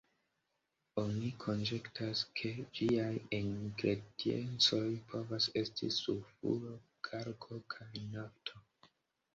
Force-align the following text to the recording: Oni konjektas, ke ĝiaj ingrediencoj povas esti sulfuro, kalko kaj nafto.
Oni 1.01 1.27
konjektas, 1.43 2.23
ke 2.39 2.51
ĝiaj 2.79 3.11
ingrediencoj 3.41 4.81
povas 5.13 5.51
esti 5.65 5.93
sulfuro, 6.01 6.77
kalko 7.11 7.63
kaj 7.77 7.93
nafto. 8.19 8.67